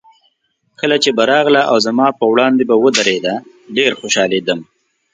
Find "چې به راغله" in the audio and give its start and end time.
1.03-1.61